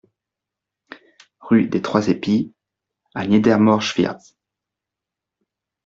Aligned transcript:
Rue 1.41 1.67
des 1.67 1.83
Trois 1.83 2.07
Epis 2.07 2.55
à 3.13 3.27
Niedermorschwihr 3.27 4.17